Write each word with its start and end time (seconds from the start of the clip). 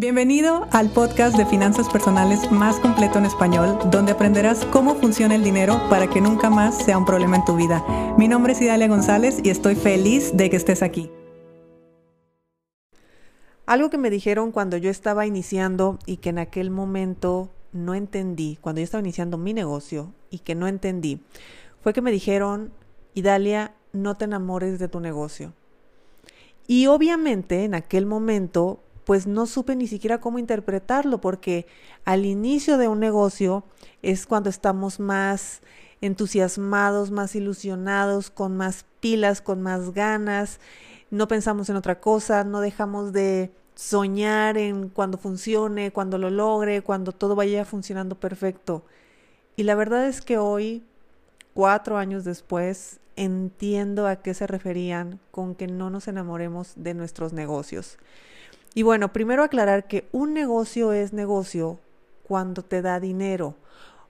Bienvenido 0.00 0.66
al 0.72 0.88
podcast 0.88 1.36
de 1.36 1.44
finanzas 1.44 1.86
personales 1.90 2.50
más 2.50 2.80
completo 2.80 3.18
en 3.18 3.26
español, 3.26 3.78
donde 3.90 4.12
aprenderás 4.12 4.64
cómo 4.64 4.94
funciona 4.94 5.34
el 5.34 5.44
dinero 5.44 5.78
para 5.90 6.08
que 6.08 6.22
nunca 6.22 6.48
más 6.48 6.82
sea 6.82 6.96
un 6.96 7.04
problema 7.04 7.36
en 7.36 7.44
tu 7.44 7.54
vida. 7.54 7.84
Mi 8.16 8.26
nombre 8.26 8.54
es 8.54 8.62
Idalia 8.62 8.88
González 8.88 9.40
y 9.44 9.50
estoy 9.50 9.74
feliz 9.74 10.34
de 10.34 10.48
que 10.48 10.56
estés 10.56 10.82
aquí. 10.82 11.10
Algo 13.66 13.90
que 13.90 13.98
me 13.98 14.08
dijeron 14.08 14.52
cuando 14.52 14.78
yo 14.78 14.88
estaba 14.88 15.26
iniciando 15.26 15.98
y 16.06 16.16
que 16.16 16.30
en 16.30 16.38
aquel 16.38 16.70
momento 16.70 17.50
no 17.74 17.94
entendí, 17.94 18.56
cuando 18.62 18.80
yo 18.80 18.84
estaba 18.84 19.02
iniciando 19.02 19.36
mi 19.36 19.52
negocio 19.52 20.14
y 20.30 20.38
que 20.38 20.54
no 20.54 20.66
entendí, 20.66 21.20
fue 21.82 21.92
que 21.92 22.00
me 22.00 22.10
dijeron, 22.10 22.72
Idalia, 23.12 23.74
no 23.92 24.16
te 24.16 24.24
enamores 24.24 24.78
de 24.78 24.88
tu 24.88 24.98
negocio. 24.98 25.52
Y 26.66 26.86
obviamente 26.86 27.64
en 27.64 27.74
aquel 27.74 28.06
momento 28.06 28.80
pues 29.04 29.26
no 29.26 29.46
supe 29.46 29.76
ni 29.76 29.86
siquiera 29.86 30.20
cómo 30.20 30.38
interpretarlo, 30.38 31.20
porque 31.20 31.66
al 32.04 32.24
inicio 32.26 32.78
de 32.78 32.88
un 32.88 33.00
negocio 33.00 33.64
es 34.02 34.26
cuando 34.26 34.50
estamos 34.50 35.00
más 35.00 35.62
entusiasmados, 36.00 37.10
más 37.10 37.34
ilusionados, 37.34 38.30
con 38.30 38.56
más 38.56 38.86
pilas, 39.00 39.40
con 39.40 39.62
más 39.62 39.92
ganas, 39.92 40.60
no 41.10 41.28
pensamos 41.28 41.68
en 41.68 41.76
otra 41.76 42.00
cosa, 42.00 42.44
no 42.44 42.60
dejamos 42.60 43.12
de 43.12 43.50
soñar 43.74 44.58
en 44.58 44.88
cuando 44.88 45.18
funcione, 45.18 45.90
cuando 45.90 46.18
lo 46.18 46.30
logre, 46.30 46.82
cuando 46.82 47.12
todo 47.12 47.34
vaya 47.34 47.64
funcionando 47.64 48.14
perfecto. 48.14 48.84
Y 49.56 49.64
la 49.64 49.74
verdad 49.74 50.06
es 50.06 50.20
que 50.20 50.38
hoy, 50.38 50.84
cuatro 51.54 51.98
años 51.98 52.24
después, 52.24 53.00
entiendo 53.16 54.06
a 54.06 54.16
qué 54.16 54.34
se 54.34 54.46
referían 54.46 55.18
con 55.30 55.54
que 55.54 55.66
no 55.66 55.90
nos 55.90 56.08
enamoremos 56.08 56.72
de 56.76 56.94
nuestros 56.94 57.32
negocios. 57.32 57.98
Y 58.74 58.82
bueno, 58.82 59.12
primero 59.12 59.42
aclarar 59.42 59.86
que 59.86 60.08
un 60.12 60.32
negocio 60.32 60.92
es 60.92 61.12
negocio 61.12 61.80
cuando 62.26 62.62
te 62.62 62.82
da 62.82 63.00
dinero. 63.00 63.56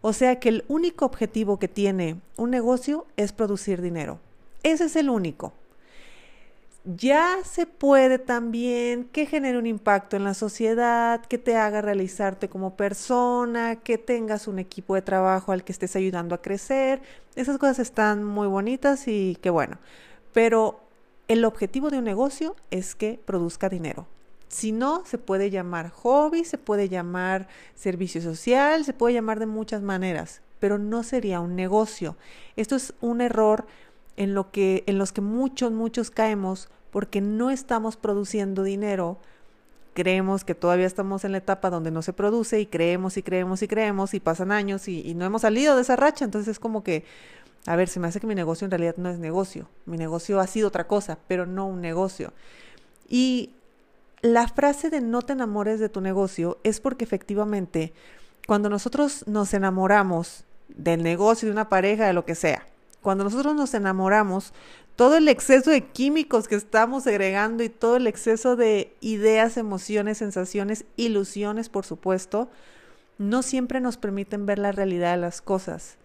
O 0.03 0.13
sea 0.13 0.39
que 0.39 0.49
el 0.49 0.65
único 0.69 1.05
objetivo 1.05 1.59
que 1.59 1.69
tiene 1.69 2.21
un 2.37 2.51
negocio 2.51 3.07
es 3.17 3.33
producir 3.33 3.81
dinero. 3.81 4.19
Ese 4.63 4.85
es 4.85 4.97
el 4.97 5.09
único. 5.11 5.53
Ya 6.85 7.39
se 7.45 7.67
puede 7.67 8.19
también 8.19 9.05
que 9.05 9.27
genere 9.27 9.59
un 9.59 9.67
impacto 9.67 10.17
en 10.17 10.25
la 10.25 10.33
sociedad, 10.33 11.21
que 11.27 11.37
te 11.37 11.55
haga 11.57 11.83
realizarte 11.83 12.49
como 12.49 12.77
persona, 12.77 13.77
que 13.77 13.99
tengas 13.99 14.49
un 14.49 14.59
equipo 14.59 14.95
de 14.95 15.03
trabajo 15.03 15.53
al 15.53 15.63
que 15.63 15.73
estés 15.73 15.95
ayudando 15.97 16.35
a 16.35 16.41
crecer. 16.41 17.03
Esas 17.37 17.59
cosas 17.59 17.81
están 17.81 18.25
muy 18.25 18.49
bonitas 18.49 19.09
y 19.09 19.37
qué 19.43 19.51
bueno. 19.51 19.77
Pero 20.33 20.81
el 21.29 21.45
objetivo 21.45 21.91
de 21.91 21.99
un 21.99 22.05
negocio 22.05 22.57
es 22.71 22.95
que 22.95 23.21
produzca 23.27 23.69
dinero. 23.69 24.07
Si 24.51 24.73
no, 24.73 25.05
se 25.07 25.17
puede 25.17 25.49
llamar 25.49 25.91
hobby, 25.91 26.45
se 26.45 26.59
puede 26.59 26.89
llamar 26.89 27.47
servicio 27.77 28.21
social, 28.21 28.85
se 28.85 28.93
puede 28.93 29.15
llamar 29.15 29.39
de 29.39 29.47
muchas 29.47 29.81
maneras, 29.81 30.43
pero 30.59 30.77
no 30.77 31.05
sería 31.05 31.39
un 31.39 31.55
negocio. 31.55 32.17
Esto 32.57 32.75
es 32.75 32.93
un 33.01 33.21
error 33.21 33.65
en 34.17 34.35
lo 34.35 34.51
que 34.51 34.83
en 34.89 34.99
los 34.99 35.13
que 35.13 35.21
muchos 35.21 35.71
muchos 35.71 36.11
caemos 36.11 36.69
porque 36.91 37.21
no 37.21 37.51
estamos 37.51 37.97
produciendo 37.97 38.65
dinero. 38.65 39.19
Creemos 39.95 40.43
que 40.43 40.57
todavía 40.57 40.87
estamos 40.87 41.25
en 41.25 41.31
la 41.31 41.39
etapa 41.39 41.71
donde 41.71 41.93
no 41.93 42.03
se 42.03 42.13
produce 42.13 42.61
y 42.61 42.67
creemos 42.67 43.17
y 43.19 43.23
creemos 43.23 43.63
y 43.63 43.69
creemos 43.69 44.15
y 44.15 44.21
pasan 44.21 44.51
años 44.51 44.89
y, 44.89 45.09
y 45.09 45.15
no 45.15 45.25
hemos 45.25 45.43
salido 45.43 45.77
de 45.77 45.83
esa 45.83 45.95
racha. 45.95 46.25
Entonces 46.25 46.49
es 46.49 46.59
como 46.59 46.83
que, 46.83 47.05
a 47.67 47.77
ver, 47.77 47.89
se 47.89 48.01
me 48.01 48.09
hace 48.09 48.19
que 48.19 48.27
mi 48.27 48.35
negocio 48.35 48.65
en 48.65 48.73
realidad 48.73 48.97
no 48.97 49.11
es 49.11 49.19
negocio. 49.21 49.69
Mi 49.87 49.97
negocio 49.97 50.41
ha 50.41 50.49
sido 50.49 50.67
otra 50.67 50.89
cosa, 50.89 51.19
pero 51.29 51.47
no 51.47 51.67
un 51.67 51.81
negocio. 51.81 52.33
Y 53.09 53.51
la 54.23 54.49
frase 54.49 54.91
de 54.91 55.01
no 55.01 55.23
te 55.23 55.33
enamores 55.33 55.81
de 55.81 55.89
tu 55.89 56.01
negocio 56.01 56.59
es 56.63 56.81
porque 56.81 57.05
efectivamente 57.05 57.93
cuando 58.47 58.69
nosotros 58.69 59.27
nos 59.27 59.55
enamoramos 59.55 60.45
del 60.69 61.03
negocio, 61.03 61.47
de 61.47 61.53
una 61.53 61.69
pareja, 61.69 62.07
de 62.07 62.13
lo 62.13 62.25
que 62.25 62.35
sea, 62.35 62.67
cuando 63.01 63.25
nosotros 63.25 63.55
nos 63.55 63.73
enamoramos, 63.75 64.53
todo 64.97 65.17
el 65.17 65.29
exceso 65.29 65.71
de 65.71 65.87
químicos 65.87 66.49
que 66.49 66.57
estamos 66.57 67.07
agregando 67.07 67.63
y 67.63 67.71
todo 67.71 67.97
el 67.97 68.07
exceso 68.07 68.57
de 68.57 68.95
ideas, 69.01 69.57
emociones, 69.57 70.19
sensaciones, 70.19 70.85
ilusiones, 70.97 71.71
por 71.71 71.87
supuesto, 71.87 72.51
no 73.17 73.43
siempre 73.43 73.81
nos 73.81 73.97
permiten 73.97 74.45
ver 74.45 74.59
la 74.59 74.73
realidad 74.73 75.13
de 75.13 75.21
las 75.21 75.41
cosas. 75.41 75.97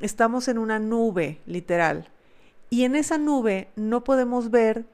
Estamos 0.00 0.48
en 0.48 0.58
una 0.58 0.78
nube, 0.78 1.40
literal. 1.46 2.10
Y 2.68 2.84
en 2.84 2.96
esa 2.96 3.16
nube 3.16 3.68
no 3.76 4.04
podemos 4.04 4.50
ver 4.50 4.84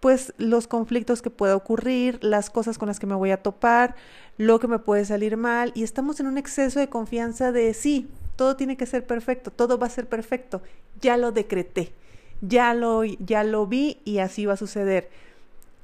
pues 0.00 0.32
los 0.38 0.66
conflictos 0.66 1.22
que 1.22 1.30
pueda 1.30 1.54
ocurrir, 1.54 2.18
las 2.24 2.50
cosas 2.50 2.78
con 2.78 2.88
las 2.88 2.98
que 2.98 3.06
me 3.06 3.14
voy 3.14 3.30
a 3.30 3.42
topar, 3.42 3.94
lo 4.38 4.58
que 4.58 4.66
me 4.66 4.78
puede 4.78 5.04
salir 5.04 5.36
mal 5.36 5.72
y 5.74 5.82
estamos 5.82 6.18
en 6.20 6.26
un 6.26 6.38
exceso 6.38 6.80
de 6.80 6.88
confianza 6.88 7.52
de 7.52 7.74
sí, 7.74 8.08
todo 8.36 8.56
tiene 8.56 8.78
que 8.78 8.86
ser 8.86 9.06
perfecto, 9.06 9.50
todo 9.50 9.78
va 9.78 9.86
a 9.86 9.90
ser 9.90 10.08
perfecto, 10.08 10.62
ya 11.02 11.18
lo 11.18 11.32
decreté, 11.32 11.92
ya 12.40 12.72
lo, 12.72 13.04
ya 13.04 13.44
lo 13.44 13.66
vi 13.66 13.98
y 14.04 14.18
así 14.18 14.46
va 14.46 14.54
a 14.54 14.56
suceder. 14.56 15.10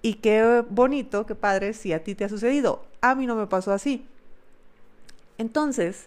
Y 0.00 0.14
qué 0.14 0.64
bonito, 0.70 1.26
qué 1.26 1.34
padre 1.34 1.74
si 1.74 1.92
a 1.92 2.02
ti 2.02 2.14
te 2.14 2.24
ha 2.24 2.28
sucedido. 2.28 2.84
A 3.00 3.14
mí 3.14 3.26
no 3.26 3.34
me 3.34 3.46
pasó 3.46 3.72
así. 3.72 4.06
Entonces, 5.36 6.06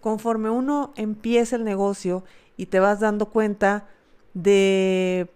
conforme 0.00 0.50
uno 0.50 0.92
empieza 0.96 1.56
el 1.56 1.64
negocio 1.64 2.24
y 2.56 2.66
te 2.66 2.80
vas 2.80 3.00
dando 3.00 3.26
cuenta 3.26 3.86
de 4.34 5.30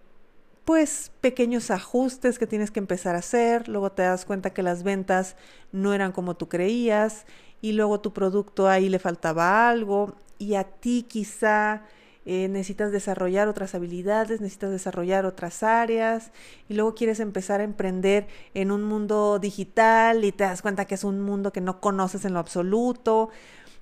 pues 0.64 1.10
pequeños 1.20 1.70
ajustes 1.70 2.38
que 2.38 2.46
tienes 2.46 2.70
que 2.70 2.80
empezar 2.80 3.14
a 3.14 3.18
hacer, 3.18 3.68
luego 3.68 3.92
te 3.92 4.02
das 4.02 4.24
cuenta 4.24 4.50
que 4.50 4.62
las 4.62 4.82
ventas 4.82 5.36
no 5.72 5.92
eran 5.92 6.12
como 6.12 6.36
tú 6.36 6.48
creías 6.48 7.26
y 7.60 7.72
luego 7.72 8.00
tu 8.00 8.12
producto 8.12 8.68
ahí 8.68 8.88
le 8.88 8.98
faltaba 8.98 9.68
algo 9.68 10.14
y 10.38 10.54
a 10.54 10.64
ti 10.64 11.04
quizá 11.08 11.82
eh, 12.24 12.46
necesitas 12.48 12.92
desarrollar 12.92 13.48
otras 13.48 13.74
habilidades, 13.74 14.40
necesitas 14.40 14.70
desarrollar 14.70 15.26
otras 15.26 15.64
áreas 15.64 16.30
y 16.68 16.74
luego 16.74 16.94
quieres 16.94 17.18
empezar 17.18 17.60
a 17.60 17.64
emprender 17.64 18.28
en 18.54 18.70
un 18.70 18.84
mundo 18.84 19.40
digital 19.40 20.24
y 20.24 20.30
te 20.30 20.44
das 20.44 20.62
cuenta 20.62 20.84
que 20.84 20.94
es 20.94 21.02
un 21.02 21.20
mundo 21.20 21.52
que 21.52 21.60
no 21.60 21.80
conoces 21.80 22.24
en 22.24 22.34
lo 22.34 22.38
absoluto 22.38 23.30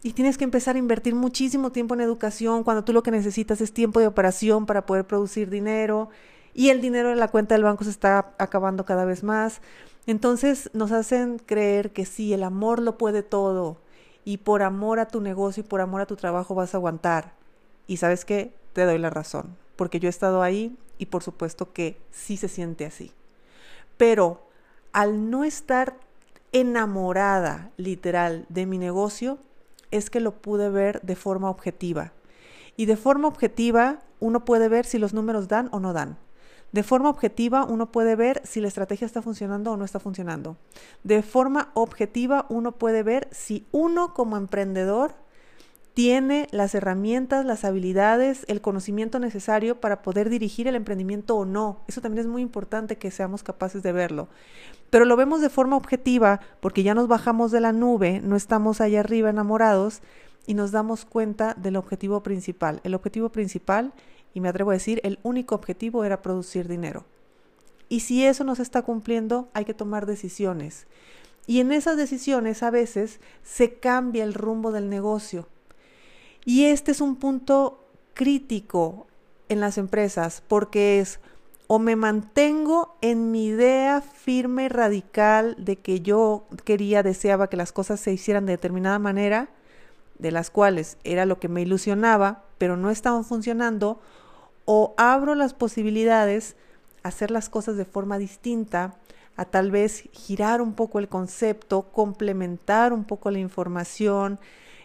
y 0.03 0.15
tienes 0.15 0.39
que 0.39 0.45
empezar 0.45 0.77
a 0.77 0.79
invertir 0.79 1.15
muchísimo 1.15 1.73
tiempo 1.73 1.93
en 1.95 2.01
educación 2.01 2.65
cuando 2.65 2.85
tú 2.85 2.95
lo 2.95 3.03
que 3.03 3.11
necesitas 3.11 3.61
es 3.61 3.75
tiempo 3.75 4.01
de 4.01 4.07
operación 4.07 4.65
para 4.65 4.87
poder 4.87 5.07
producir 5.07 5.51
dinero 5.51 6.09
y 6.55 6.71
el 6.71 6.81
dinero 6.81 7.12
en 7.12 7.19
la 7.19 7.28
cuenta 7.28 7.55
del 7.55 7.65
banco 7.65 7.84
se 7.84 7.91
está 7.91 8.34
acabando 8.38 8.84
cada 8.84 9.05
vez 9.05 9.22
más. 9.22 9.61
Entonces 10.06 10.71
nos 10.72 10.93
hacen 10.93 11.38
creer 11.38 11.93
que 11.93 12.05
sí, 12.05 12.33
el 12.33 12.43
amor 12.43 12.81
lo 12.81 12.99
puede 12.99 13.22
todo 13.22 13.78
y 14.25 14.38
por 14.38 14.62
amor 14.62 14.99
a 14.99 15.09
tu 15.09 15.21
negocio 15.21 15.62
y 15.62 15.66
por 15.66 15.81
amor 15.81 16.00
a 16.00 16.06
tu 16.06 16.16
trabajo 16.16 16.55
vas 16.55 16.75
a 16.75 16.78
aguantar. 16.78 17.34
Y 17.87 17.99
sabes 17.99 18.25
qué, 18.25 18.53
te 18.72 18.84
doy 18.84 18.99
la 18.99 19.11
razón, 19.11 19.56
porque 19.77 20.00
yo 20.00 20.09
he 20.09 20.11
estado 20.11 20.43
ahí 20.43 20.77
y 20.99 21.06
por 21.06 21.22
supuesto 21.22 21.72
que 21.72 22.00
sí 22.11 22.37
se 22.37 22.49
siente 22.49 22.87
así. 22.87 23.12
Pero 23.97 24.49
al 24.93 25.31
no 25.31 25.44
estar 25.44 25.97
enamorada 26.53 27.71
literal 27.77 28.47
de 28.49 28.67
mi 28.67 28.78
negocio, 28.78 29.38
es 29.91 30.11
que 30.11 30.21
lo 30.21 30.41
pude 30.41 30.71
ver 30.71 31.00
de 31.03 31.17
forma 31.17 31.50
objetiva. 31.50 32.12
Y 32.77 32.87
de 32.87 32.97
forma 32.97 33.28
objetiva 33.28 34.00
uno 34.21 34.44
puede 34.44 34.69
ver 34.69 34.84
si 34.87 34.99
los 34.99 35.15
números 35.15 35.49
dan 35.49 35.69
o 35.72 35.81
no 35.81 35.93
dan. 35.93 36.17
De 36.72 36.82
forma 36.82 37.10
objetiva, 37.10 37.64
uno 37.64 37.91
puede 37.91 38.14
ver 38.16 38.41
si 38.44 38.60
la 38.60 38.69
estrategia 38.69 39.06
está 39.06 39.22
funcionando 39.22 39.72
o 39.72 39.76
no 39.76 39.84
está 39.84 39.98
funcionando. 39.98 40.56
De 41.03 41.22
forma 41.22 41.70
objetiva, 41.75 42.47
uno 42.48 42.72
puede 42.72 43.03
ver 43.03 43.28
si 43.32 43.66
uno 43.72 44.14
como 44.14 44.36
emprendedor 44.36 45.14
tiene 45.94 46.47
las 46.53 46.75
herramientas, 46.75 47.44
las 47.44 47.64
habilidades, 47.64 48.44
el 48.47 48.60
conocimiento 48.60 49.19
necesario 49.19 49.81
para 49.81 50.03
poder 50.03 50.31
dirigir 50.31 50.69
el 50.69 50.76
emprendimiento 50.76 51.36
o 51.36 51.44
no. 51.44 51.81
Eso 51.88 52.00
también 52.00 52.20
es 52.20 52.31
muy 52.31 52.42
importante 52.42 52.97
que 52.97 53.10
seamos 53.10 53.42
capaces 53.42 53.82
de 53.82 53.92
verlo. 53.92 54.28
Pero 54.91 55.04
lo 55.04 55.16
vemos 55.16 55.41
de 55.41 55.50
forma 55.50 55.76
objetiva 55.76 56.41
porque 56.60 56.84
ya 56.84 56.94
nos 56.94 57.08
bajamos 57.08 57.50
de 57.50 57.60
la 57.60 57.72
nube, 57.72 58.20
no 58.23 58.37
estamos 58.37 58.81
allá 58.81 59.00
arriba 59.00 59.31
enamorados 59.31 60.00
y 60.46 60.55
nos 60.55 60.70
damos 60.70 61.05
cuenta 61.05 61.55
del 61.55 61.76
objetivo 61.76 62.23
principal. 62.23 62.81
El 62.84 62.94
objetivo 62.94 63.31
principal 63.31 63.93
y 64.35 64.41
me 64.41 64.49
atrevo 64.49 64.71
a 64.71 64.75
decir, 64.75 65.00
el 65.05 65.19
único 65.23 65.55
objetivo 65.55 66.05
era 66.05 66.23
producir 66.23 66.69
dinero. 66.69 67.05
Y 67.88 68.00
si 68.00 68.25
eso 68.25 68.44
no 68.44 68.55
se 68.55 68.62
está 68.62 68.82
cumpliendo, 68.82 69.49
hay 69.53 69.65
que 69.65 69.75
tomar 69.75 70.06
decisiones. 70.06 70.87
Y 71.47 71.61
en 71.61 71.73
esas 71.73 71.97
decisiones 71.97 72.62
a 72.62 72.71
veces 72.71 73.21
se 73.43 73.75
cambia 73.75 74.23
el 74.23 74.35
rumbo 74.35 74.71
del 74.71 74.88
negocio. 74.88 75.49
Y 76.44 76.67
este 76.67 76.93
es 76.93 77.00
un 77.00 77.17
punto 77.17 77.85
crítico 78.15 79.06
en 79.49 79.61
las 79.61 79.79
empresas 79.79 80.43
porque 80.47 81.00
es 81.00 81.21
o 81.73 81.79
me 81.79 81.94
mantengo 81.94 82.97
en 83.00 83.31
mi 83.31 83.47
idea 83.47 84.00
firme 84.00 84.65
y 84.65 84.69
radical 84.69 85.55
de 85.56 85.76
que 85.76 86.00
yo 86.00 86.44
quería, 86.65 87.05
deseaba 87.05 87.49
que 87.49 87.56
las 87.56 87.71
cosas 87.71 88.00
se 88.00 88.12
hicieran 88.12 88.44
de 88.44 88.55
determinada 88.55 88.99
manera, 88.99 89.50
de 90.19 90.33
las 90.33 90.50
cuales 90.50 90.99
era 91.05 91.26
lo 91.26 91.38
que 91.38 91.49
me 91.49 91.62
ilusionaba, 91.62 92.44
pero 92.61 92.77
no 92.77 92.91
estaban 92.91 93.25
funcionando, 93.25 93.99
o 94.67 94.93
abro 94.99 95.35
las 95.35 95.55
posibilidades 95.55 96.57
hacer 97.03 97.31
las 97.31 97.49
cosas 97.49 97.79
de 97.79 97.87
forma 97.87 98.19
distinta, 98.19 98.97
a 99.35 99.47
tal 99.47 99.71
vez 99.71 100.11
girar 100.12 100.61
un 100.61 100.75
poco 100.75 100.99
el 100.99 101.09
concepto, 101.09 101.91
complementar 101.91 102.93
un 102.93 103.05
poco 103.05 103.31
la 103.31 103.39
información, 103.39 104.39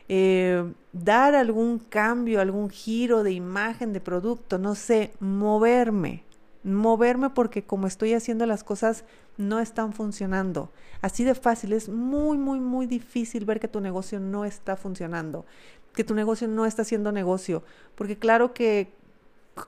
eh, 0.07 0.63
dar 0.94 1.36
algún 1.36 1.80
cambio, 1.80 2.39
algún 2.39 2.69
giro 2.69 3.24
de 3.24 3.33
imagen, 3.33 3.92
de 3.92 4.00
producto, 4.00 4.57
no 4.57 4.74
sé, 4.75 5.12
moverme, 5.19 6.24
moverme 6.65 7.29
porque 7.29 7.63
como 7.63 7.88
estoy 7.88 8.13
haciendo 8.13 8.45
las 8.45 8.63
cosas 8.63 9.06
no 9.38 9.59
están 9.59 9.94
funcionando. 9.94 10.71
Así 11.01 11.23
de 11.23 11.35
fácil, 11.35 11.73
es 11.73 11.89
muy, 11.89 12.38
muy, 12.38 12.59
muy 12.59 12.88
difícil 12.88 13.45
ver 13.45 13.59
que 13.59 13.67
tu 13.67 13.81
negocio 13.81 14.19
no 14.19 14.45
está 14.45 14.75
funcionando, 14.75 15.45
que 15.94 16.03
tu 16.03 16.15
negocio 16.15 16.47
no 16.47 16.65
está 16.65 16.81
haciendo 16.81 17.12
negocio, 17.12 17.63
porque 17.95 18.17
claro 18.17 18.53
que 18.53 18.91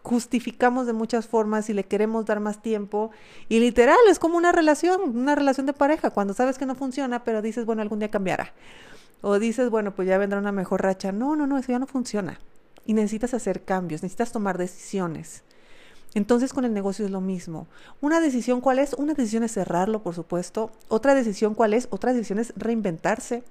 justificamos 0.03 0.85
de 0.87 0.93
muchas 0.93 1.27
formas 1.27 1.69
y 1.69 1.73
le 1.73 1.85
queremos 1.85 2.25
dar 2.25 2.39
más 2.39 2.61
tiempo 2.61 3.11
y 3.47 3.59
literal 3.59 3.97
es 4.09 4.19
como 4.19 4.37
una 4.37 4.51
relación, 4.51 5.15
una 5.15 5.35
relación 5.35 5.65
de 5.65 5.73
pareja, 5.73 6.09
cuando 6.09 6.33
sabes 6.33 6.57
que 6.57 6.65
no 6.65 6.75
funciona, 6.75 7.23
pero 7.23 7.41
dices, 7.41 7.65
bueno, 7.65 7.81
algún 7.83 7.99
día 7.99 8.11
cambiará. 8.11 8.53
O 9.21 9.39
dices, 9.39 9.69
bueno, 9.69 9.95
pues 9.95 10.07
ya 10.07 10.17
vendrá 10.17 10.39
una 10.39 10.51
mejor 10.51 10.83
racha. 10.83 11.11
No, 11.11 11.35
no, 11.35 11.47
no, 11.47 11.57
eso 11.57 11.71
ya 11.71 11.79
no 11.79 11.87
funciona. 11.87 12.39
Y 12.85 12.93
necesitas 12.93 13.33
hacer 13.33 13.63
cambios, 13.63 14.03
necesitas 14.03 14.31
tomar 14.31 14.57
decisiones. 14.59 15.43
Entonces 16.17 16.51
con 16.51 16.65
el 16.65 16.73
negocio 16.73 17.05
es 17.05 17.11
lo 17.11 17.21
mismo. 17.21 17.67
Una 18.01 18.19
decisión 18.19 18.59
cuál 18.59 18.79
es? 18.79 18.93
Una 18.93 19.13
decisión 19.13 19.43
es 19.43 19.51
cerrarlo, 19.51 20.01
por 20.01 20.15
supuesto. 20.15 20.71
Otra 20.87 21.13
decisión 21.13 21.53
cuál 21.53 21.75
es? 21.75 21.87
Otra 21.91 22.11
decisión 22.11 22.39
es 22.39 22.53
reinventarse. 22.55 23.43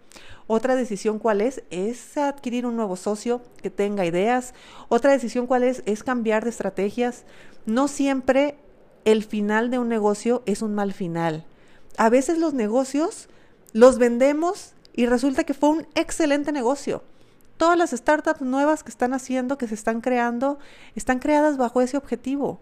Otra 0.49 0.75
decisión 0.75 1.21
cuál 1.21 1.43
es? 1.43 1.63
Es 1.71 2.17
adquirir 2.17 2.67
un 2.67 2.75
nuevo 2.75 2.97
socio 2.97 3.41
que 3.63 3.71
tenga 3.71 4.05
ideas. 4.05 4.53
Otra 4.89 5.13
decisión 5.13 5.47
cuál 5.47 5.63
es? 5.63 5.85
Es 5.87 6.03
cambiar 6.03 6.43
de 6.43 6.51
estrategias. 6.51 7.23
No 7.67 7.87
siempre 7.87 8.59
el 9.05 9.23
final 9.23 9.71
de 9.71 9.79
un 9.79 9.89
negocio 9.89 10.43
es 10.45 10.61
un 10.61 10.75
mal 10.75 10.93
final. 10.93 11.45
A 11.99 12.09
veces 12.09 12.37
los 12.37 12.53
negocios 12.53 13.29
los 13.75 13.99
vendemos 13.99 14.73
y 14.93 15.07
resulta 15.07 15.45
que 15.45 15.55
fue 15.55 15.69
un 15.69 15.87
excelente 15.95 16.51
negocio. 16.51 17.05
Todas 17.57 17.79
las 17.79 17.91
startups 17.91 18.43
nuevas 18.43 18.83
que 18.83 18.91
están 18.91 19.15
haciendo, 19.15 19.57
que 19.57 19.67
se 19.67 19.75
están 19.75 20.01
creando, 20.01 20.59
están 20.95 21.19
creadas 21.19 21.57
bajo 21.57 21.81
ese 21.81 21.97
objetivo. 21.97 22.61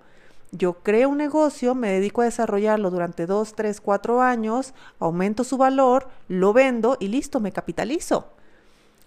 Yo 0.52 0.75
creo 0.75 1.08
un 1.08 1.19
negocio, 1.19 1.75
me 1.75 1.91
dedico 1.91 2.23
a 2.23 2.26
desarrollarlo 2.26 2.91
durante 2.91 3.26
dos, 3.26 3.55
tres, 3.55 3.81
cuatro 3.81 4.23
años, 4.23 4.73
aumento 5.00 5.43
su 5.43 5.56
valor, 5.56 6.08
lo 6.29 6.52
vendo 6.52 6.96
y 7.00 7.08
listo, 7.08 7.41
me 7.41 7.50
capitalizo. 7.50 8.29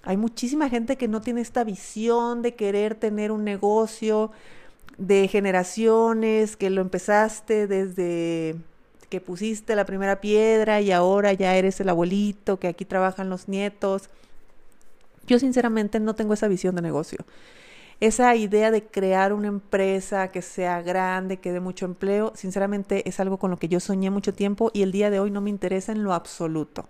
Hay 0.04 0.18
muchísima 0.18 0.70
gente 0.70 0.98
que 0.98 1.08
no 1.08 1.22
tiene 1.22 1.42
esta 1.42 1.64
visión 1.64 2.42
de 2.42 2.56
querer 2.56 2.96
tener 2.96 3.32
un 3.32 3.46
negocio 3.46 4.32
de 4.98 5.28
generaciones, 5.30 6.58
que 6.58 6.70
lo 6.70 6.82
empezaste 6.82 7.68
desde 7.68 8.56
que 9.10 9.22
pusiste 9.22 9.76
la 9.76 9.86
primera 9.86 10.20
piedra 10.20 10.82
y 10.82 10.92
ahora 10.92 11.32
ya 11.32 11.56
eres 11.56 11.80
el 11.80 11.88
abuelito, 11.90 12.60
que 12.60 12.68
aquí 12.68 12.84
trabajan 12.84 13.30
los 13.30 13.48
nietos. 13.48 14.10
Yo 15.28 15.40
sinceramente 15.40 16.00
no 16.00 16.16
tengo 16.16 16.34
esa 16.34 16.48
visión 16.48 16.76
de 16.76 16.82
negocio. 16.82 17.20
Esa 18.00 18.36
idea 18.36 18.70
de 18.70 18.86
crear 18.86 19.34
una 19.34 19.48
empresa 19.48 20.28
que 20.30 20.42
sea 20.42 20.82
grande, 20.82 21.38
que 21.38 21.52
dé 21.52 21.60
mucho 21.60 21.86
empleo, 21.86 22.32
sinceramente 22.36 23.08
es 23.10 23.20
algo 23.20 23.38
con 23.38 23.50
lo 23.50 23.58
que 23.58 23.68
yo 23.68 23.80
soñé 23.80 24.10
mucho 24.12 24.34
tiempo 24.34 24.70
y 24.74 24.84
el 24.84 24.92
día 24.92 25.10
de 25.10 25.20
hoy 25.20 25.32
no 25.32 25.42
me 25.42 25.50
interesa 25.50 25.92
en 25.92 26.04
lo 26.04 26.14
absoluto. 26.14 26.88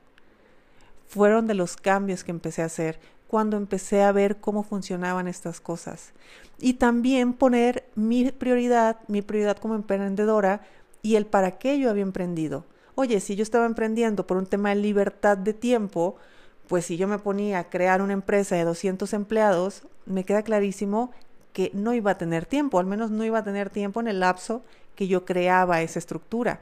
Fueron 1.07 1.47
de 1.47 1.53
los 1.53 1.77
cambios 1.77 2.25
que 2.25 2.31
empecé 2.31 2.61
a 2.61 2.65
hacer 2.65 2.99
cuando 3.27 3.57
empecé 3.57 4.03
a 4.03 4.11
ver 4.11 4.37
cómo 4.37 4.63
funcionaban 4.63 5.27
estas 5.27 5.61
cosas. 5.61 6.13
Y 6.59 6.73
también 6.73 7.33
poner 7.33 7.85
mi 7.95 8.31
prioridad, 8.31 8.97
mi 9.07 9.21
prioridad 9.21 9.57
como 9.57 9.75
emprendedora 9.75 10.61
y 11.01 11.15
el 11.15 11.25
para 11.25 11.57
qué 11.57 11.79
yo 11.79 11.89
había 11.89 12.03
emprendido. 12.03 12.65
Oye, 12.95 13.19
si 13.19 13.35
yo 13.35 13.43
estaba 13.43 13.65
emprendiendo 13.65 14.27
por 14.27 14.37
un 14.37 14.45
tema 14.45 14.69
de 14.69 14.75
libertad 14.75 15.37
de 15.37 15.53
tiempo, 15.53 16.17
pues 16.67 16.85
si 16.85 16.97
yo 16.97 17.07
me 17.07 17.19
ponía 17.19 17.59
a 17.59 17.69
crear 17.69 18.01
una 18.01 18.13
empresa 18.13 18.55
de 18.55 18.63
200 18.63 19.11
empleados, 19.13 19.83
me 20.05 20.23
queda 20.23 20.43
clarísimo 20.43 21.11
que 21.53 21.71
no 21.73 21.93
iba 21.93 22.11
a 22.11 22.17
tener 22.17 22.45
tiempo, 22.45 22.79
al 22.79 22.85
menos 22.85 23.09
no 23.09 23.23
iba 23.23 23.39
a 23.39 23.43
tener 23.43 23.69
tiempo 23.69 23.99
en 23.99 24.07
el 24.07 24.19
lapso 24.19 24.63
que 24.95 25.07
yo 25.07 25.25
creaba 25.25 25.81
esa 25.81 25.99
estructura. 25.99 26.61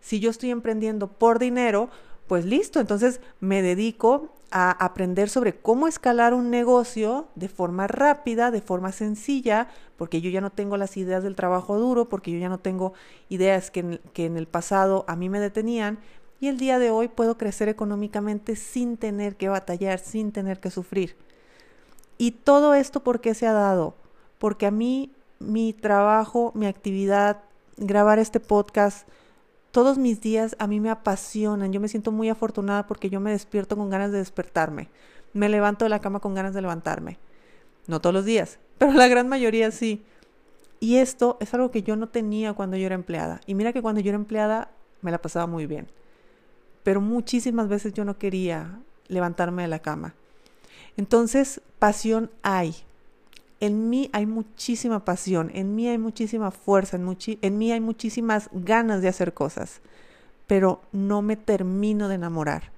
Si 0.00 0.20
yo 0.20 0.30
estoy 0.30 0.50
emprendiendo 0.50 1.08
por 1.08 1.38
dinero, 1.38 1.90
pues 2.26 2.44
listo, 2.44 2.80
entonces 2.80 3.20
me 3.40 3.62
dedico 3.62 4.32
a 4.50 4.70
aprender 4.70 5.28
sobre 5.28 5.54
cómo 5.54 5.88
escalar 5.88 6.34
un 6.34 6.50
negocio 6.50 7.28
de 7.34 7.48
forma 7.48 7.86
rápida, 7.86 8.50
de 8.50 8.60
forma 8.60 8.92
sencilla, 8.92 9.68
porque 9.96 10.20
yo 10.20 10.30
ya 10.30 10.40
no 10.40 10.50
tengo 10.50 10.76
las 10.76 10.96
ideas 10.96 11.22
del 11.22 11.36
trabajo 11.36 11.78
duro, 11.78 12.08
porque 12.08 12.30
yo 12.30 12.38
ya 12.38 12.48
no 12.48 12.58
tengo 12.58 12.92
ideas 13.28 13.70
que 13.70 13.80
en, 13.80 14.00
que 14.12 14.26
en 14.26 14.36
el 14.36 14.46
pasado 14.46 15.04
a 15.08 15.16
mí 15.16 15.28
me 15.28 15.40
detenían, 15.40 15.98
y 16.42 16.48
el 16.48 16.58
día 16.58 16.80
de 16.80 16.90
hoy 16.90 17.06
puedo 17.06 17.38
crecer 17.38 17.68
económicamente 17.68 18.56
sin 18.56 18.96
tener 18.96 19.36
que 19.36 19.48
batallar, 19.48 20.00
sin 20.00 20.32
tener 20.32 20.58
que 20.58 20.72
sufrir. 20.72 21.14
Y 22.18 22.32
todo 22.32 22.74
esto, 22.74 23.04
¿por 23.04 23.20
qué 23.20 23.32
se 23.32 23.46
ha 23.46 23.52
dado? 23.52 23.94
Porque 24.40 24.66
a 24.66 24.72
mí 24.72 25.12
mi 25.38 25.72
trabajo, 25.72 26.50
mi 26.56 26.66
actividad, 26.66 27.44
grabar 27.76 28.18
este 28.18 28.40
podcast, 28.40 29.06
todos 29.70 29.98
mis 29.98 30.20
días 30.20 30.56
a 30.58 30.66
mí 30.66 30.80
me 30.80 30.90
apasionan. 30.90 31.72
Yo 31.72 31.78
me 31.78 31.86
siento 31.86 32.10
muy 32.10 32.28
afortunada 32.28 32.88
porque 32.88 33.08
yo 33.08 33.20
me 33.20 33.30
despierto 33.30 33.76
con 33.76 33.88
ganas 33.88 34.10
de 34.10 34.18
despertarme. 34.18 34.88
Me 35.32 35.48
levanto 35.48 35.84
de 35.84 35.90
la 35.90 36.00
cama 36.00 36.18
con 36.18 36.34
ganas 36.34 36.54
de 36.54 36.62
levantarme. 36.62 37.20
No 37.86 38.00
todos 38.00 38.14
los 38.14 38.24
días, 38.24 38.58
pero 38.78 38.90
la 38.94 39.06
gran 39.06 39.28
mayoría 39.28 39.70
sí. 39.70 40.04
Y 40.80 40.96
esto 40.96 41.36
es 41.38 41.54
algo 41.54 41.70
que 41.70 41.84
yo 41.84 41.94
no 41.94 42.08
tenía 42.08 42.52
cuando 42.52 42.76
yo 42.76 42.86
era 42.86 42.96
empleada. 42.96 43.40
Y 43.46 43.54
mira 43.54 43.72
que 43.72 43.80
cuando 43.80 44.00
yo 44.00 44.08
era 44.08 44.16
empleada 44.16 44.72
me 45.02 45.12
la 45.12 45.22
pasaba 45.22 45.46
muy 45.46 45.66
bien 45.66 45.86
pero 46.82 47.00
muchísimas 47.00 47.68
veces 47.68 47.92
yo 47.92 48.04
no 48.04 48.18
quería 48.18 48.80
levantarme 49.08 49.62
de 49.62 49.68
la 49.68 49.80
cama. 49.80 50.14
Entonces, 50.96 51.60
pasión 51.78 52.30
hay. 52.42 52.74
En 53.60 53.88
mí 53.88 54.10
hay 54.12 54.26
muchísima 54.26 55.04
pasión, 55.04 55.50
en 55.54 55.76
mí 55.76 55.86
hay 55.86 55.98
muchísima 55.98 56.50
fuerza, 56.50 56.96
en, 56.96 57.16
en 57.42 57.58
mí 57.58 57.70
hay 57.70 57.80
muchísimas 57.80 58.48
ganas 58.52 59.02
de 59.02 59.08
hacer 59.08 59.34
cosas, 59.34 59.80
pero 60.48 60.82
no 60.90 61.22
me 61.22 61.36
termino 61.36 62.08
de 62.08 62.16
enamorar, 62.16 62.72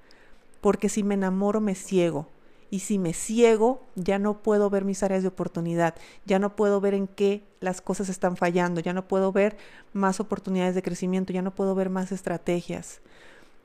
porque 0.60 0.90
si 0.90 1.02
me 1.02 1.14
enamoro 1.14 1.62
me 1.62 1.74
ciego, 1.74 2.28
y 2.74 2.80
si 2.80 2.98
me 2.98 3.12
ciego, 3.12 3.86
ya 3.94 4.18
no 4.18 4.42
puedo 4.42 4.68
ver 4.68 4.84
mis 4.84 5.04
áreas 5.04 5.22
de 5.22 5.28
oportunidad, 5.28 5.94
ya 6.26 6.40
no 6.40 6.56
puedo 6.56 6.80
ver 6.80 6.94
en 6.94 7.06
qué 7.06 7.44
las 7.60 7.80
cosas 7.80 8.08
están 8.08 8.36
fallando, 8.36 8.80
ya 8.80 8.92
no 8.92 9.06
puedo 9.06 9.30
ver 9.30 9.56
más 9.92 10.18
oportunidades 10.18 10.74
de 10.74 10.82
crecimiento, 10.82 11.32
ya 11.32 11.40
no 11.40 11.54
puedo 11.54 11.76
ver 11.76 11.88
más 11.88 12.10
estrategias. 12.10 13.00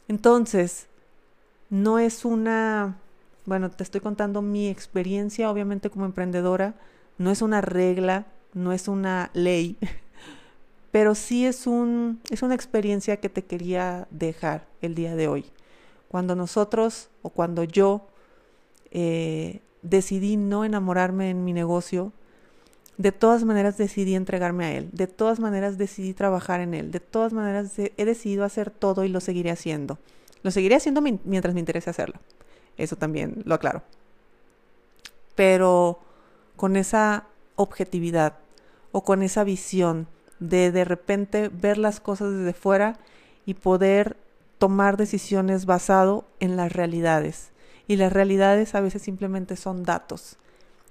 Entonces, 0.09 0.87
no 1.69 1.99
es 1.99 2.25
una, 2.25 2.97
bueno, 3.45 3.69
te 3.69 3.83
estoy 3.83 4.01
contando 4.01 4.41
mi 4.41 4.67
experiencia, 4.67 5.51
obviamente 5.51 5.91
como 5.91 6.05
emprendedora, 6.05 6.73
no 7.19 7.29
es 7.29 7.43
una 7.43 7.61
regla, 7.61 8.25
no 8.55 8.73
es 8.73 8.87
una 8.87 9.29
ley, 9.35 9.77
pero 10.91 11.13
sí 11.13 11.45
es, 11.45 11.67
un, 11.67 12.21
es 12.31 12.41
una 12.41 12.55
experiencia 12.55 13.17
que 13.17 13.29
te 13.29 13.43
quería 13.43 14.07
dejar 14.09 14.65
el 14.81 14.95
día 14.95 15.15
de 15.15 15.27
hoy. 15.27 15.45
Cuando 16.07 16.35
nosotros 16.35 17.09
o 17.21 17.29
cuando 17.29 17.63
yo 17.63 18.07
eh, 18.89 19.61
decidí 19.83 20.37
no 20.37 20.65
enamorarme 20.65 21.29
en 21.29 21.45
mi 21.45 21.53
negocio, 21.53 22.13
de 22.99 23.13
todas 23.13 23.45
maneras 23.45 23.77
decidí 23.77 24.13
entregarme 24.13 24.65
a 24.65 24.73
Él, 24.73 24.89
de 24.91 25.07
todas 25.07 25.39
maneras 25.39 25.77
decidí 25.77 26.13
trabajar 26.13 26.59
en 26.59 26.73
Él, 26.73 26.91
de 26.91 26.99
todas 26.99 27.31
maneras 27.31 27.71
he 27.79 28.05
decidido 28.05 28.43
hacer 28.43 28.71
todo 28.71 29.05
y 29.05 29.07
lo 29.07 29.21
seguiré 29.21 29.51
haciendo. 29.51 29.97
Lo 30.43 30.51
seguiré 30.51 30.75
haciendo 30.75 31.01
mientras 31.01 31.53
me 31.53 31.61
interese 31.61 31.89
hacerlo. 31.89 32.19
Eso 32.77 32.97
también 32.97 33.41
lo 33.45 33.55
aclaro. 33.55 33.83
Pero 35.35 35.99
con 36.57 36.75
esa 36.75 37.25
objetividad 37.55 38.35
o 38.91 39.05
con 39.05 39.23
esa 39.23 39.45
visión 39.45 40.07
de 40.41 40.73
de 40.73 40.83
repente 40.83 41.47
ver 41.47 41.77
las 41.77 42.01
cosas 42.01 42.33
desde 42.33 42.53
fuera 42.53 42.99
y 43.45 43.53
poder 43.53 44.17
tomar 44.57 44.97
decisiones 44.97 45.65
basado 45.65 46.25
en 46.41 46.57
las 46.57 46.73
realidades. 46.73 47.51
Y 47.87 47.95
las 47.95 48.11
realidades 48.11 48.75
a 48.75 48.81
veces 48.81 49.01
simplemente 49.01 49.55
son 49.55 49.83
datos. 49.83 50.35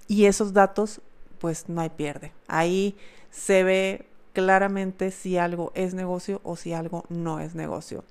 Y 0.07 0.25
esos 0.25 0.53
datos 0.53 1.01
pues 1.39 1.69
no 1.69 1.81
hay 1.81 1.89
pierde. 1.89 2.33
Ahí 2.47 2.95
se 3.31 3.63
ve 3.63 4.05
claramente 4.33 5.11
si 5.11 5.37
algo 5.37 5.71
es 5.75 5.93
negocio 5.93 6.39
o 6.43 6.55
si 6.55 6.73
algo 6.73 7.03
no 7.09 7.39
es 7.39 7.55
negocio. 7.55 8.03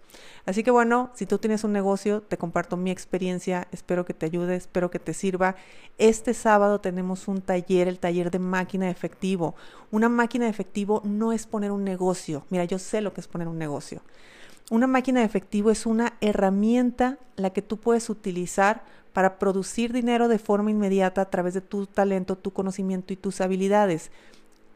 Así 0.46 0.62
que 0.62 0.70
bueno, 0.70 1.10
si 1.14 1.26
tú 1.26 1.38
tienes 1.38 1.64
un 1.64 1.72
negocio, 1.72 2.22
te 2.22 2.36
comparto 2.36 2.76
mi 2.76 2.90
experiencia, 2.90 3.68
espero 3.72 4.04
que 4.04 4.14
te 4.14 4.26
ayude, 4.26 4.56
espero 4.56 4.90
que 4.90 4.98
te 4.98 5.14
sirva. 5.14 5.56
Este 5.96 6.34
sábado 6.34 6.80
tenemos 6.80 7.28
un 7.28 7.40
taller, 7.40 7.88
el 7.88 7.98
taller 7.98 8.30
de 8.30 8.38
máquina 8.38 8.86
de 8.86 8.92
efectivo. 8.92 9.54
Una 9.90 10.08
máquina 10.08 10.46
de 10.46 10.50
efectivo 10.50 11.02
no 11.04 11.32
es 11.32 11.46
poner 11.46 11.70
un 11.70 11.84
negocio. 11.84 12.44
Mira, 12.50 12.64
yo 12.64 12.78
sé 12.78 13.00
lo 13.00 13.12
que 13.12 13.20
es 13.20 13.28
poner 13.28 13.48
un 13.48 13.58
negocio. 13.58 14.02
Una 14.70 14.86
máquina 14.86 15.20
de 15.20 15.26
efectivo 15.26 15.70
es 15.70 15.86
una 15.86 16.14
herramienta 16.20 17.18
la 17.36 17.50
que 17.50 17.62
tú 17.62 17.78
puedes 17.78 18.10
utilizar 18.10 18.84
para 19.18 19.40
producir 19.40 19.92
dinero 19.92 20.28
de 20.28 20.38
forma 20.38 20.70
inmediata 20.70 21.22
a 21.22 21.28
través 21.28 21.52
de 21.52 21.60
tu 21.60 21.86
talento, 21.86 22.38
tu 22.38 22.52
conocimiento 22.52 23.12
y 23.12 23.16
tus 23.16 23.40
habilidades. 23.40 24.12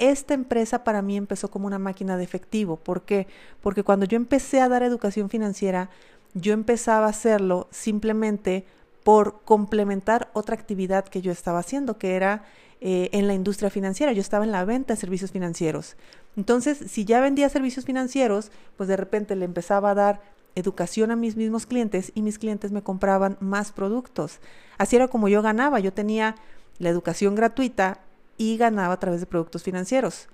esta 0.00 0.34
empresa 0.34 0.82
para 0.82 1.00
mí 1.00 1.16
empezó 1.16 1.48
como 1.48 1.68
una 1.68 1.78
máquina 1.78 2.16
de 2.16 2.24
efectivo. 2.24 2.74
¿Por 2.74 3.02
qué? 3.02 3.28
Porque 3.60 3.84
cuando 3.84 4.04
yo 4.04 4.16
empecé 4.16 4.60
a 4.60 4.68
dar 4.68 4.82
educación 4.82 5.30
financiera, 5.30 5.90
yo 6.34 6.54
empezaba 6.54 7.06
a 7.06 7.10
hacerlo 7.10 7.68
simplemente 7.70 8.66
por 9.04 9.42
complementar 9.44 10.28
otra 10.32 10.56
actividad 10.56 11.04
que 11.04 11.22
yo 11.22 11.30
estaba 11.30 11.60
haciendo, 11.60 11.96
que 11.96 12.16
era 12.16 12.42
eh, 12.80 13.10
en 13.12 13.28
la 13.28 13.34
industria 13.34 13.70
financiera. 13.70 14.10
Yo 14.10 14.22
estaba 14.22 14.44
en 14.44 14.50
la 14.50 14.64
venta 14.64 14.94
de 14.94 15.00
servicios 15.00 15.30
financieros. 15.30 15.94
Entonces, 16.36 16.78
si 16.90 17.04
ya 17.04 17.20
vendía 17.20 17.48
servicios 17.48 17.84
financieros, 17.84 18.50
pues 18.76 18.88
de 18.88 18.96
repente 18.96 19.36
le 19.36 19.44
empezaba 19.44 19.92
a 19.92 19.94
dar 19.94 20.20
educación 20.54 21.10
a 21.10 21.16
mis 21.16 21.36
mismos 21.36 21.66
clientes 21.66 22.12
y 22.14 22.22
mis 22.22 22.38
clientes 22.38 22.72
me 22.72 22.82
compraban 22.82 23.36
más 23.40 23.72
productos. 23.72 24.40
Así 24.78 24.96
era 24.96 25.08
como 25.08 25.28
yo 25.28 25.42
ganaba. 25.42 25.80
Yo 25.80 25.92
tenía 25.92 26.36
la 26.78 26.88
educación 26.88 27.34
gratuita 27.34 28.00
y 28.36 28.56
ganaba 28.56 28.94
a 28.94 29.00
través 29.00 29.20
de 29.20 29.26
productos 29.26 29.62
financieros. 29.62 30.28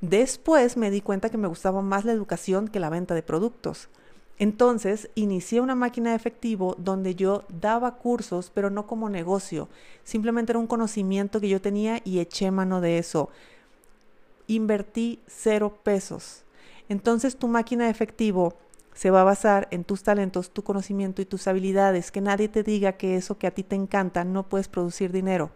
Después 0.00 0.76
me 0.76 0.90
di 0.90 1.00
cuenta 1.00 1.28
que 1.28 1.38
me 1.38 1.48
gustaba 1.48 1.82
más 1.82 2.04
la 2.04 2.12
educación 2.12 2.68
que 2.68 2.80
la 2.80 2.90
venta 2.90 3.14
de 3.14 3.22
productos. 3.22 3.88
Entonces 4.38 5.10
inicié 5.16 5.60
una 5.60 5.74
máquina 5.74 6.10
de 6.10 6.16
efectivo 6.16 6.76
donde 6.78 7.16
yo 7.16 7.44
daba 7.48 7.96
cursos, 7.96 8.52
pero 8.54 8.70
no 8.70 8.86
como 8.86 9.10
negocio. 9.10 9.68
Simplemente 10.04 10.52
era 10.52 10.60
un 10.60 10.68
conocimiento 10.68 11.40
que 11.40 11.48
yo 11.48 11.60
tenía 11.60 12.00
y 12.04 12.20
eché 12.20 12.50
mano 12.52 12.80
de 12.80 12.98
eso. 12.98 13.30
Invertí 14.46 15.20
cero 15.26 15.80
pesos. 15.82 16.44
Entonces 16.88 17.36
tu 17.36 17.48
máquina 17.48 17.84
de 17.84 17.90
efectivo 17.90 18.54
se 18.98 19.12
va 19.12 19.20
a 19.20 19.24
basar 19.24 19.68
en 19.70 19.84
tus 19.84 20.02
talentos, 20.02 20.50
tu 20.50 20.64
conocimiento 20.64 21.22
y 21.22 21.24
tus 21.24 21.46
habilidades. 21.46 22.10
Que 22.10 22.20
nadie 22.20 22.48
te 22.48 22.64
diga 22.64 22.94
que 22.94 23.14
eso 23.14 23.38
que 23.38 23.46
a 23.46 23.52
ti 23.52 23.62
te 23.62 23.76
encanta 23.76 24.24
no 24.24 24.48
puedes 24.48 24.66
producir 24.66 25.12
dinero. 25.12 25.52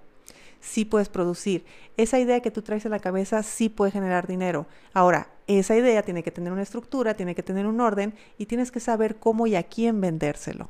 Sí 0.60 0.84
puedes 0.84 1.08
producir. 1.08 1.64
Esa 1.96 2.20
idea 2.20 2.38
que 2.38 2.52
tú 2.52 2.62
traes 2.62 2.84
en 2.84 2.92
la 2.92 3.00
cabeza 3.00 3.42
sí 3.42 3.68
puede 3.68 3.90
generar 3.90 4.28
dinero. 4.28 4.66
Ahora, 4.92 5.26
esa 5.48 5.74
idea 5.74 6.04
tiene 6.04 6.22
que 6.22 6.30
tener 6.30 6.52
una 6.52 6.62
estructura, 6.62 7.14
tiene 7.14 7.34
que 7.34 7.42
tener 7.42 7.66
un 7.66 7.80
orden 7.80 8.14
y 8.38 8.46
tienes 8.46 8.70
que 8.70 8.78
saber 8.78 9.16
cómo 9.16 9.48
y 9.48 9.56
a 9.56 9.64
quién 9.64 10.00
vendérselo. 10.00 10.68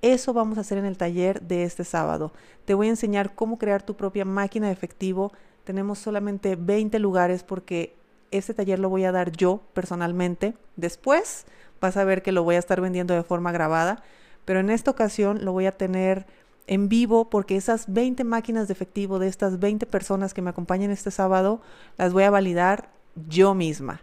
Eso 0.00 0.32
vamos 0.32 0.58
a 0.58 0.60
hacer 0.60 0.78
en 0.78 0.84
el 0.84 0.96
taller 0.96 1.42
de 1.42 1.64
este 1.64 1.82
sábado. 1.82 2.32
Te 2.66 2.74
voy 2.74 2.86
a 2.86 2.90
enseñar 2.90 3.34
cómo 3.34 3.58
crear 3.58 3.82
tu 3.82 3.96
propia 3.96 4.24
máquina 4.24 4.68
de 4.68 4.74
efectivo. 4.74 5.32
Tenemos 5.64 5.98
solamente 5.98 6.54
20 6.54 7.00
lugares 7.00 7.42
porque 7.42 7.96
este 8.30 8.54
taller 8.54 8.78
lo 8.78 8.88
voy 8.88 9.04
a 9.04 9.12
dar 9.12 9.32
yo 9.32 9.60
personalmente. 9.72 10.54
Después 10.76 11.46
vas 11.80 11.96
a 11.96 12.04
ver 12.04 12.22
que 12.22 12.32
lo 12.32 12.42
voy 12.42 12.56
a 12.56 12.58
estar 12.58 12.80
vendiendo 12.80 13.14
de 13.14 13.22
forma 13.22 13.52
grabada, 13.52 14.02
pero 14.44 14.60
en 14.60 14.70
esta 14.70 14.90
ocasión 14.90 15.44
lo 15.44 15.52
voy 15.52 15.66
a 15.66 15.76
tener 15.76 16.26
en 16.66 16.88
vivo 16.88 17.30
porque 17.30 17.56
esas 17.56 17.92
20 17.92 18.22
máquinas 18.24 18.68
de 18.68 18.72
efectivo 18.72 19.18
de 19.18 19.28
estas 19.28 19.58
20 19.58 19.86
personas 19.86 20.34
que 20.34 20.42
me 20.42 20.50
acompañan 20.50 20.90
este 20.90 21.10
sábado 21.10 21.60
las 21.98 22.12
voy 22.12 22.22
a 22.22 22.30
validar 22.30 22.90
yo 23.28 23.54
misma. 23.54 24.02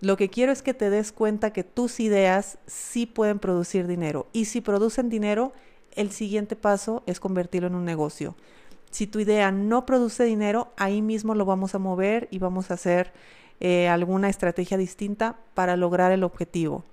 Lo 0.00 0.16
que 0.16 0.28
quiero 0.28 0.52
es 0.52 0.62
que 0.62 0.74
te 0.74 0.90
des 0.90 1.10
cuenta 1.10 1.52
que 1.52 1.64
tus 1.64 2.00
ideas 2.00 2.58
sí 2.66 3.06
pueden 3.06 3.38
producir 3.38 3.86
dinero 3.86 4.26
y 4.32 4.44
si 4.44 4.60
producen 4.60 5.08
dinero, 5.08 5.52
el 5.96 6.12
siguiente 6.12 6.54
paso 6.54 7.02
es 7.06 7.18
convertirlo 7.18 7.68
en 7.68 7.74
un 7.74 7.84
negocio. 7.84 8.36
Si 8.90 9.06
tu 9.06 9.18
idea 9.18 9.50
no 9.50 9.84
produce 9.84 10.24
dinero, 10.24 10.72
ahí 10.76 11.02
mismo 11.02 11.34
lo 11.34 11.44
vamos 11.44 11.74
a 11.74 11.78
mover 11.78 12.28
y 12.30 12.38
vamos 12.38 12.70
a 12.70 12.74
hacer 12.74 13.12
eh, 13.60 13.88
alguna 13.88 14.28
estrategia 14.28 14.76
distinta 14.76 15.36
para 15.54 15.76
lograr 15.76 16.12
el 16.12 16.24
objetivo. 16.24 16.84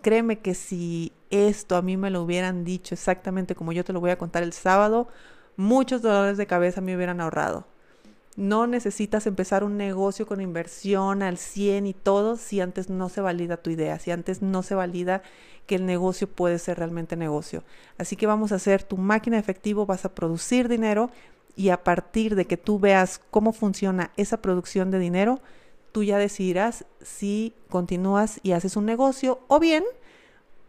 Créeme 0.00 0.38
que 0.38 0.54
si 0.54 1.12
esto 1.30 1.76
a 1.76 1.82
mí 1.82 1.96
me 1.96 2.10
lo 2.10 2.22
hubieran 2.22 2.64
dicho 2.64 2.94
exactamente 2.94 3.54
como 3.54 3.72
yo 3.72 3.84
te 3.84 3.92
lo 3.92 4.00
voy 4.00 4.10
a 4.10 4.18
contar 4.18 4.42
el 4.42 4.52
sábado, 4.52 5.08
muchos 5.56 6.02
dolores 6.02 6.36
de 6.36 6.46
cabeza 6.46 6.80
me 6.80 6.96
hubieran 6.96 7.20
ahorrado. 7.20 7.66
No 8.34 8.66
necesitas 8.66 9.26
empezar 9.26 9.62
un 9.62 9.76
negocio 9.76 10.26
con 10.26 10.40
inversión 10.40 11.22
al 11.22 11.36
100 11.36 11.86
y 11.86 11.92
todo 11.92 12.36
si 12.36 12.60
antes 12.62 12.88
no 12.88 13.10
se 13.10 13.20
valida 13.20 13.58
tu 13.58 13.68
idea, 13.68 13.98
si 13.98 14.10
antes 14.10 14.40
no 14.40 14.62
se 14.62 14.74
valida 14.74 15.22
que 15.66 15.74
el 15.74 15.84
negocio 15.84 16.28
puede 16.28 16.58
ser 16.58 16.78
realmente 16.78 17.16
negocio. 17.16 17.62
Así 17.98 18.16
que 18.16 18.26
vamos 18.26 18.52
a 18.52 18.56
hacer 18.56 18.82
tu 18.82 18.96
máquina 18.96 19.36
de 19.36 19.40
efectivo, 19.40 19.84
vas 19.84 20.06
a 20.06 20.14
producir 20.14 20.68
dinero 20.68 21.10
y 21.56 21.68
a 21.68 21.84
partir 21.84 22.34
de 22.34 22.46
que 22.46 22.56
tú 22.56 22.78
veas 22.78 23.20
cómo 23.30 23.52
funciona 23.52 24.10
esa 24.16 24.38
producción 24.38 24.90
de 24.90 24.98
dinero, 24.98 25.40
tú 25.92 26.02
ya 26.02 26.18
decidirás 26.18 26.86
si 27.00 27.54
continúas 27.68 28.40
y 28.42 28.52
haces 28.52 28.76
un 28.76 28.86
negocio 28.86 29.40
o 29.48 29.60
bien 29.60 29.84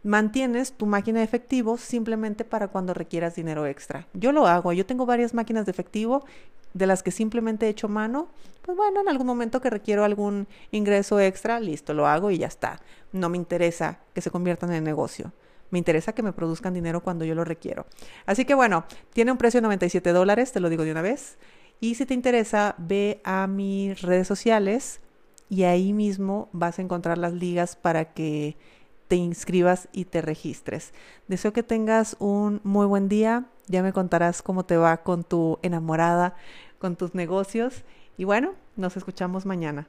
mantienes 0.03 0.74
tu 0.74 0.86
máquina 0.86 1.20
de 1.20 1.25
efectivo 1.25 1.77
simplemente 1.77 2.44
para 2.44 2.68
cuando 2.68 2.94
requieras 2.94 3.36
dinero 3.36 3.65
extra. 3.65 4.08
Yo 4.13 4.32
lo 4.34 4.48
hago, 4.48 4.74
yo 4.74 4.86
tengo 4.86 5.06
varias 5.06 5.34
máquinas 5.34 5.65
de 5.65 5.72
efectivo 5.72 6.25
de 6.74 6.88
las 6.88 7.03
que 7.03 7.12
simplemente 7.12 7.68
he 7.68 7.70
hecho 7.70 7.88
mano, 7.88 8.27
pues 8.63 8.75
bueno, 8.75 9.01
en 9.01 9.08
algún 9.08 9.27
momento 9.27 9.62
que 9.62 9.70
requiero 9.70 10.03
algún 10.03 10.48
ingreso 10.72 11.20
extra, 11.20 11.60
listo, 11.60 11.94
lo 11.94 12.08
hago 12.08 12.32
y 12.32 12.39
ya 12.39 12.48
está. 12.48 12.82
No 13.12 13.30
me 13.30 13.38
interesa 13.38 14.00
que 14.13 14.22
se 14.22 14.32
conviertan 14.32 14.74
en 14.74 14.84
negocio. 14.84 15.32
Me 15.70 15.80
interesa 15.80 16.13
que 16.13 16.24
me 16.24 16.34
produzcan 16.34 16.74
dinero 16.74 17.01
cuando 17.01 17.25
yo 17.25 17.36
lo 17.36 17.44
requiero. 17.44 17.86
Así 18.25 18.46
que 18.46 18.53
bueno, 18.53 18.86
tiene 19.13 19.32
un 19.32 19.38
precio 19.38 19.60
de 19.60 19.63
97 19.63 20.12
dólares, 20.12 20.51
te 20.51 20.60
lo 20.60 20.70
digo 20.70 20.84
de 20.84 20.92
una 20.92 21.01
vez. 21.01 21.38
Y 21.80 21.96
si 21.96 22.06
te 22.06 22.13
interesa, 22.13 22.75
ve 22.77 23.22
a 23.24 23.48
mis 23.48 24.01
redes 24.01 24.27
sociales 24.27 25.00
y 25.54 25.66
ahí 25.66 25.94
mismo 25.94 26.50
vas 26.52 26.80
a 26.80 26.82
encontrar 26.82 27.20
las 27.20 27.32
ligas 27.32 27.76
para 27.76 28.06
que 28.06 28.58
te 29.08 29.18
inscribas 29.18 29.88
y 29.92 30.06
te 30.06 30.24
registres. 30.24 30.94
Deseo 31.28 31.54
que 31.54 31.62
tengas 31.62 32.16
un 32.18 32.60
muy 32.64 32.88
buen 32.88 33.08
día. 33.08 33.46
Ya 33.68 33.84
me 33.84 33.94
contarás 33.94 34.42
cómo 34.42 34.66
te 34.66 34.78
va 34.78 34.98
con 35.04 35.24
tu 35.24 35.60
enamorada, 35.62 36.36
con 36.80 36.96
tus 36.96 37.14
negocios. 37.14 37.84
Y 38.18 38.24
bueno, 38.24 38.54
nos 38.78 38.98
escuchamos 38.98 39.46
mañana. 39.46 39.88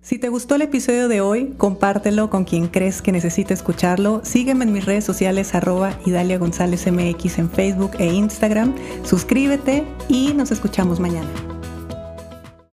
Si 0.00 0.18
te 0.18 0.30
gustó 0.30 0.54
el 0.54 0.62
episodio 0.62 1.08
de 1.08 1.20
hoy, 1.20 1.56
compártelo 1.58 2.30
con 2.30 2.44
quien 2.44 2.68
crees 2.68 3.02
que 3.02 3.12
necesite 3.12 3.52
escucharlo. 3.52 4.22
Sígueme 4.24 4.64
en 4.64 4.72
mis 4.72 4.86
redes 4.86 5.04
sociales 5.04 5.54
arroba 5.54 5.92
Idalia 6.06 6.38
González 6.38 6.90
MX 6.90 7.38
en 7.38 7.50
Facebook 7.50 7.90
e 7.98 8.06
Instagram. 8.06 8.74
Suscríbete 9.04 9.84
y 10.08 10.32
nos 10.32 10.52
escuchamos 10.52 11.00
mañana. 11.00 11.57